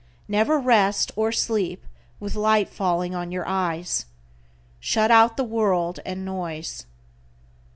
Never 0.27 0.57
rest 0.59 1.11
or 1.15 1.31
sleep 1.31 1.85
with 2.19 2.33
light 2.33 2.69
falling 2.69 3.13
on 3.13 3.31
your 3.31 3.47
eyes. 3.47 4.07
Shut 4.79 5.11
out 5.11 5.37
the 5.37 5.43
world 5.43 5.99
and 6.03 6.25
noise. 6.25 6.87